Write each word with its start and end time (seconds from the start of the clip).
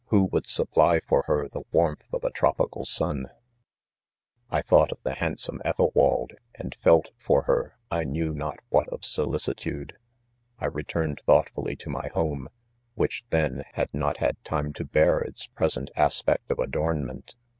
who 0.07 0.23
.would 0.23 0.47
supply 0.47 0.97
■ 0.99 1.03
for 1.05 1.25
her 1.27 1.47
the 1.47 1.61
warmth 1.71 2.05
of 2.11 2.23
a 2.23 2.31
.tropical;, 2.31 2.83
sua 2.85 3.09
1, 3.09 3.25
1 4.49 4.63
thought 4.63 4.91
of 4.91 4.97
the 5.03 5.13
handsome 5.13 5.61
Ethelwald, 5.63 6.33
and 6.55 6.73
felt, 6.73 7.09
fox 7.19 7.45
her, 7.45 7.75
I 7.91 8.03
knew 8.03 8.33
not 8.33 8.57
what 8.69 8.87
of 8.89 9.05
solicitude*. 9.05 9.93
I 10.57 10.65
retained 10.65 11.21
thoughtfully 11.27 11.75
to 11.75 11.91
my 11.91 12.07
home, 12.15 12.49
which. 12.95 13.25
tfreo, 13.29 13.63
had 13.73 13.93
not, 13.93 14.17
ha4 14.17 14.37
time 14.43 14.73
to 14.73 14.85
bear 14.85 15.19
its 15.19 15.45
present 15.45 15.91
as 15.95 16.19
pect 16.23 16.49
of 16.49 16.57
adornment. 16.57 17.35